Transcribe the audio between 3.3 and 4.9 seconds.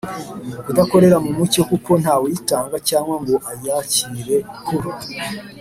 ayakire ku